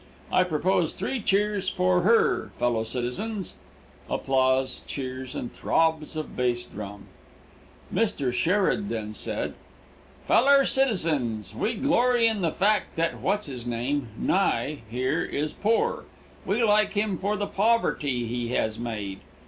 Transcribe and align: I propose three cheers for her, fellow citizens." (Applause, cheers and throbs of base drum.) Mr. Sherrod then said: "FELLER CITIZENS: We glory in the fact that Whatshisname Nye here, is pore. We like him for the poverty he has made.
I 0.31 0.43
propose 0.43 0.93
three 0.93 1.21
cheers 1.21 1.69
for 1.69 2.01
her, 2.01 2.51
fellow 2.57 2.83
citizens." 2.83 3.53
(Applause, 4.09 4.81
cheers 4.87 5.35
and 5.35 5.53
throbs 5.53 6.15
of 6.15 6.35
base 6.35 6.65
drum.) 6.65 7.05
Mr. 7.93 8.33
Sherrod 8.33 8.89
then 8.89 9.13
said: 9.13 9.53
"FELLER 10.25 10.65
CITIZENS: 10.65 11.53
We 11.53 11.75
glory 11.75 12.25
in 12.25 12.41
the 12.41 12.49
fact 12.51 12.95
that 12.95 13.21
Whatshisname 13.21 14.07
Nye 14.17 14.79
here, 14.89 15.23
is 15.23 15.53
pore. 15.53 16.05
We 16.47 16.63
like 16.63 16.93
him 16.93 17.19
for 17.19 17.37
the 17.37 17.45
poverty 17.45 18.25
he 18.25 18.53
has 18.53 18.79
made. 18.79 19.19